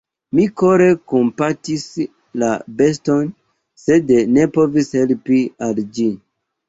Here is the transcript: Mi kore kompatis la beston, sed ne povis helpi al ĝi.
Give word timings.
Mi 0.35 0.43
kore 0.61 0.85
kompatis 1.11 1.83
la 2.43 2.49
beston, 2.81 3.29
sed 3.83 4.15
ne 4.39 4.49
povis 4.59 4.91
helpi 5.01 5.43
al 5.69 5.83
ĝi. 5.99 6.09